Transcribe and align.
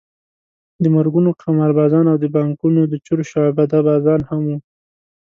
د 0.81 0.85
مرګونو 0.95 1.29
قماربازان 1.43 2.05
او 2.11 2.17
د 2.23 2.25
بانکونو 2.35 2.81
د 2.87 2.93
چور 3.05 3.19
شعبده 3.31 3.79
بازان 3.87 4.19
هم 4.29 4.41
وو. 4.49 4.57